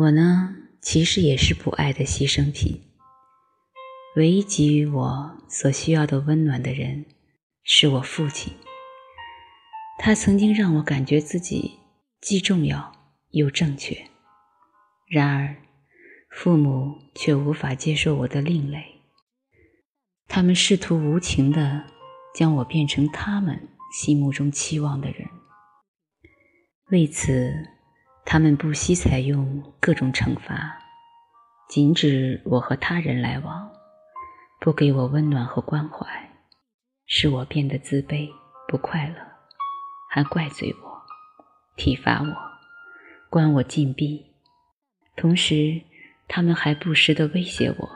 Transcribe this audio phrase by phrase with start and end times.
[0.00, 2.80] 我呢，其实也是不爱的牺牲品。
[4.16, 7.04] 唯一给予我所需要的温暖的人，
[7.62, 8.54] 是我父亲。
[9.98, 11.78] 他曾经让我感觉自己
[12.22, 12.92] 既重要
[13.32, 14.06] 又正确，
[15.06, 15.56] 然而，
[16.30, 19.02] 父母却无法接受我的另类。
[20.28, 21.84] 他们试图无情地
[22.34, 25.28] 将我变成他们心目中期望的人。
[26.90, 27.52] 为此，
[28.24, 30.78] 他们不惜采用各种惩罚，
[31.68, 33.70] 禁止我和他人来往，
[34.60, 36.06] 不给我温暖和关怀，
[37.06, 38.28] 使我变得自卑
[38.68, 39.16] 不快乐。
[40.12, 41.02] 还怪罪我，
[41.76, 42.36] 体罚我，
[43.28, 44.26] 关我禁闭。
[45.16, 45.82] 同时，
[46.26, 47.88] 他们还不时地威胁我，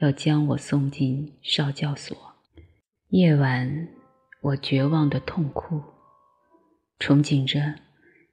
[0.00, 2.16] 要将我送进少教所。
[3.08, 3.88] 夜晚，
[4.40, 5.82] 我绝望的痛哭，
[6.98, 7.74] 憧憬着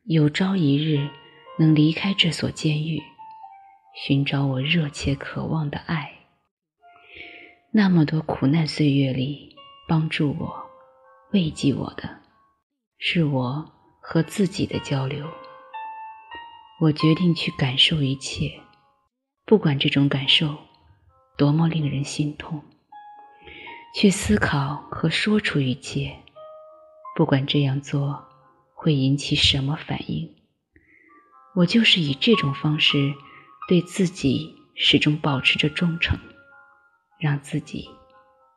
[0.06, 1.12] 有朝一日
[1.60, 3.00] 能离开这所监狱，
[3.94, 6.12] 寻找我热切渴望的爱。
[7.72, 9.56] 那么多苦难岁月里，
[9.88, 10.66] 帮助我、
[11.34, 12.18] 慰藉我的。
[12.98, 15.28] 是我和自己的交流。
[16.80, 18.60] 我决定去感受一切，
[19.46, 20.58] 不管这种感受
[21.38, 22.60] 多么令人心痛；
[23.96, 26.18] 去思考和说出一切，
[27.16, 28.31] 不管这样做
[28.84, 30.34] 会引起什么反应。
[31.56, 33.14] 我就是以这种方式
[33.68, 36.18] 对自己始终保持着忠诚，
[37.20, 37.88] 让自己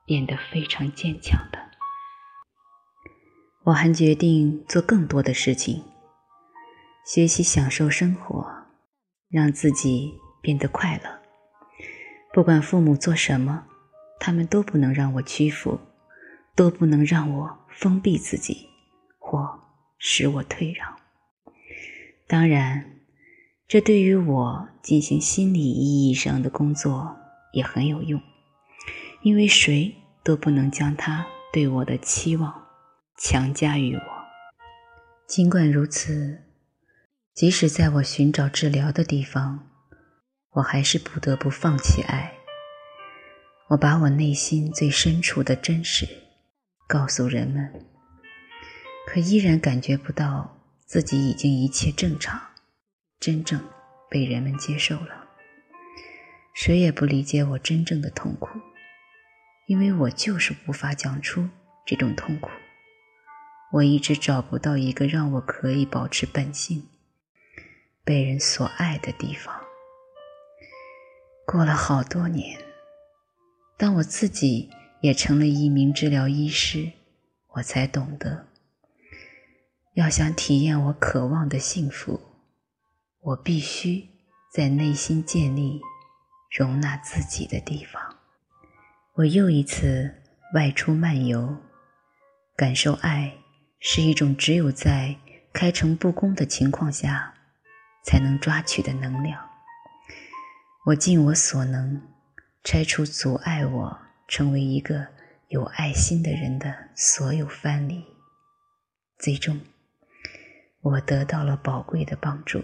[0.07, 1.59] 变得非常坚强的。
[3.65, 5.85] 我还决定做更多的事情，
[7.07, 8.51] 学习享受生活，
[9.29, 11.21] 让自己变得快乐。
[12.33, 13.67] 不管父母做什么，
[14.19, 15.79] 他们都不能让我屈服，
[16.57, 18.71] 都不能让我封闭自己
[19.19, 19.61] 或
[20.07, 20.97] 使我退让。
[22.27, 23.01] 当然，
[23.67, 27.17] 这对于我进行心理意义上的工作
[27.55, 28.21] 也很有用，
[29.23, 32.67] 因为谁都不能将他对我的期望。
[33.17, 34.03] 强加于我。
[35.27, 36.43] 尽管如此，
[37.33, 39.71] 即使在我寻找治疗的地方，
[40.51, 42.35] 我还是不得不放弃爱。
[43.71, 46.07] 我把我内心最深处的真实
[46.87, 47.87] 告诉人们，
[49.07, 52.41] 可依然感觉不到自己已经一切正常，
[53.21, 53.61] 真正
[54.11, 55.29] 被人们接受了。
[56.55, 58.49] 谁也不理解我真正的痛苦，
[59.67, 61.49] 因为我就是无法讲出
[61.85, 62.51] 这种痛苦。
[63.73, 66.89] 我一直找不到一个让我可以保持本性、
[68.05, 69.53] 被人所爱的地方。
[71.45, 72.59] 过了好多年，
[73.77, 74.71] 当我自己
[75.01, 76.93] 也成了一名治疗医师，
[77.55, 78.47] 我才懂得，
[79.95, 82.21] 要想体验我渴望的幸福，
[83.21, 84.09] 我必须
[84.53, 85.81] 在内心建立
[86.51, 88.17] 容纳自己的地方。
[89.15, 90.23] 我又一次
[90.53, 91.57] 外出漫游，
[92.57, 93.39] 感受爱。
[93.87, 95.15] 是一种只有在
[95.53, 97.35] 开诚布公的情况下
[98.03, 99.51] 才能抓取的能量。
[100.87, 102.01] 我尽我所能
[102.63, 105.09] 拆除阻碍我成为一个
[105.49, 108.07] 有爱心的人的所有藩篱。
[109.19, 109.61] 最终，
[110.85, 112.63] 我得到了宝贵的帮助，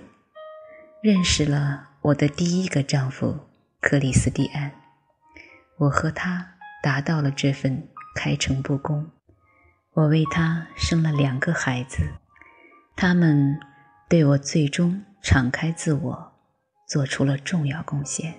[1.02, 3.48] 认识了我的第一个丈夫
[3.80, 4.70] 克里斯蒂安。
[5.78, 9.10] 我和他达到了这份开诚布公。
[9.94, 12.02] 我为他生了两个孩子，
[12.94, 13.58] 他们
[14.06, 16.32] 对我最终敞开自我
[16.86, 18.34] 做出了重要贡献。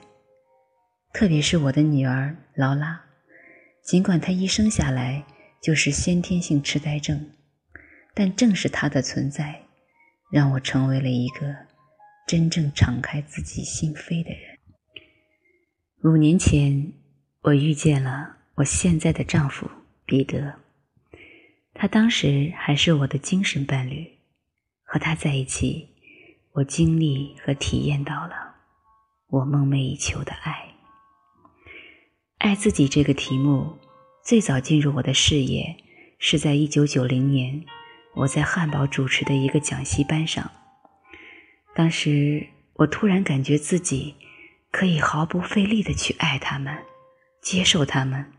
[1.12, 3.02] 特别是我的女儿劳拉，
[3.84, 5.26] 尽管她一生下来
[5.60, 7.32] 就是先天性痴呆症，
[8.14, 9.61] 但正是她的存在，
[10.32, 11.56] 让我成为了一个
[12.26, 14.58] 真正敞开自己心扉的人。
[16.04, 16.94] 五年前，
[17.42, 19.70] 我遇见了我现在的丈夫
[20.06, 20.56] 彼得。
[21.74, 24.20] 他当时还是我的精神伴侣，
[24.84, 25.90] 和他在一起，
[26.54, 28.56] 我经历和体验到了
[29.28, 30.74] 我梦寐以求的爱。
[32.38, 33.78] 爱自己这个题目
[34.24, 35.76] 最早进入我的视野，
[36.20, 37.64] 是在一九九零年，
[38.14, 40.52] 我在汉堡主持的一个讲习班上。
[41.74, 44.16] 当时我突然感觉自己
[44.72, 46.78] 可以毫不费力的去爱他们，
[47.42, 48.34] 接受他们，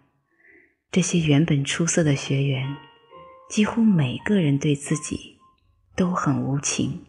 [0.90, 2.76] 这些原本出色的学员。
[3.50, 5.38] 几乎每个人对自己
[5.94, 7.04] 都很无情，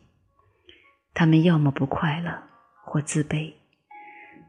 [1.14, 2.44] 他们要么不快乐
[2.84, 3.54] 或自卑，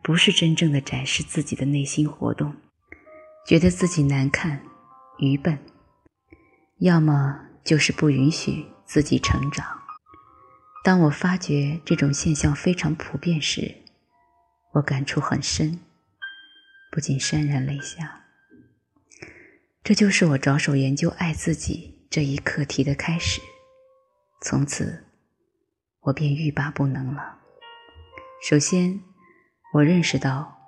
[0.02, 2.56] 不是真正的展示自己的内心活动，
[3.46, 4.60] 觉得自己难看、
[5.18, 5.56] 愚笨；
[6.78, 9.80] 要么就是不允许自己成长，
[10.84, 13.74] 当我发觉这种现象非常普遍时，
[14.74, 15.80] 我感触很深，
[16.92, 18.26] 不禁潸然泪下。
[19.82, 23.40] 这就是我着手研究爱自己这一课题的开始。
[24.42, 25.04] 从此，
[26.00, 27.38] 我便欲罢不能了。
[28.46, 29.00] 首先，
[29.72, 30.58] 我认识到，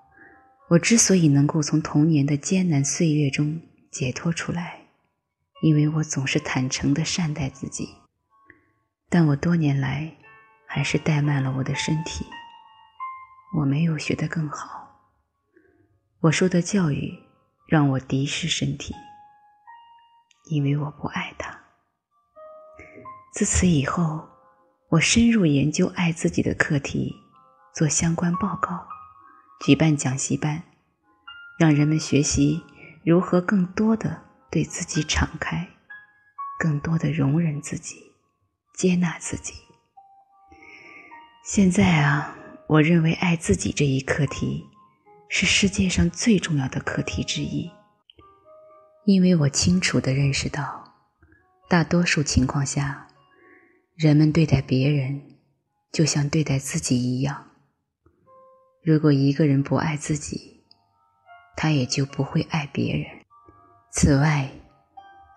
[0.70, 3.60] 我之所以能够从童年的艰难岁月中
[3.90, 4.85] 解脱出来，
[5.62, 7.96] 因为我总是坦诚地善待自己。
[9.08, 10.16] 但我多年来
[10.66, 12.26] 还是怠慢了我的身体，
[13.58, 14.84] 我没有学得更好。
[16.20, 17.16] 我受的教育
[17.68, 18.94] 让我敌视身体，
[20.50, 21.56] 因为我不爱它。
[23.32, 24.28] 自此以后，
[24.88, 27.14] 我深入研究爱自己的课题，
[27.74, 28.88] 做相关报告，
[29.64, 30.62] 举办讲习班，
[31.58, 32.62] 让人们学习
[33.04, 34.24] 如何更多的
[34.56, 35.68] 对自己敞开，
[36.58, 38.14] 更多的容忍自己，
[38.74, 39.52] 接纳自己。
[41.44, 42.34] 现在啊，
[42.66, 44.64] 我认为爱自己这一课题
[45.28, 47.70] 是世界上最重要的课题之一，
[49.04, 50.94] 因为我清楚地认识到，
[51.68, 53.08] 大多数情况下。
[53.94, 55.36] 人们对待别人，
[55.92, 57.50] 就像对待自己一样。
[58.82, 60.64] 如果一个人不爱自己，
[61.58, 63.15] 他也就不会爱别人。
[63.98, 64.50] 此外，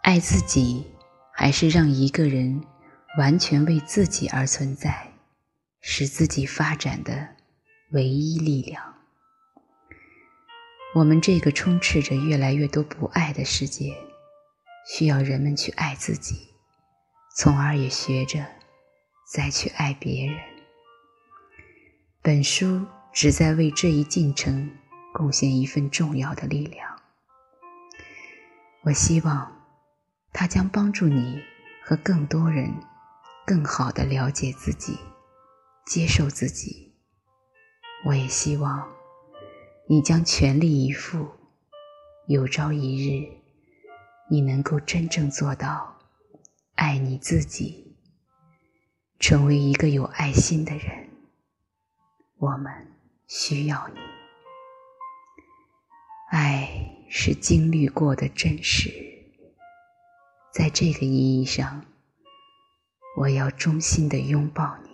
[0.01, 0.85] 爱自己
[1.33, 2.61] 还是让一个人
[3.17, 5.13] 完全为自己而存在，
[5.79, 7.29] 使自己发展的
[7.91, 8.95] 唯一力量。
[10.93, 13.95] 我们这个充斥着越来越多不爱的世界，
[14.85, 16.49] 需要人们去爱自己。
[17.37, 18.45] 从而也学着
[19.33, 20.37] 再去爱别人。
[22.21, 24.69] 本书旨在为这一进程
[25.13, 26.98] 贡献一份重要的力量。
[28.83, 29.51] 我希望
[30.31, 31.43] 它将帮助你
[31.83, 32.73] 和更多人
[33.45, 34.97] 更好的了解自己，
[35.85, 36.95] 接受自己。
[38.05, 38.89] 我也希望
[39.87, 41.27] 你将全力以赴，
[42.27, 43.29] 有朝一日
[44.29, 45.97] 你能够真正做到。
[46.75, 47.97] 爱你自己，
[49.19, 51.09] 成为一个有爱心的人。
[52.37, 52.71] 我们
[53.27, 53.99] 需要你。
[56.29, 56.58] 爱
[57.11, 58.91] 是经历过的真实，
[60.53, 61.83] 在这个意义上，
[63.17, 64.89] 我要衷心的拥抱你，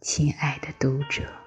[0.00, 1.37] 亲爱的读者。